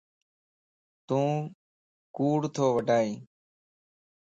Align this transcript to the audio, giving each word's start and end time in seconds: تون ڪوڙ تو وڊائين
تون 1.07 1.29
ڪوڙ 2.15 2.39
تو 2.55 2.65
وڊائين 2.75 3.15